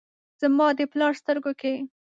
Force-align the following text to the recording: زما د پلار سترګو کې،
زما 0.41 0.67
د 0.77 0.79
پلار 0.91 1.13
سترګو 1.21 1.51
کې، 1.61 1.73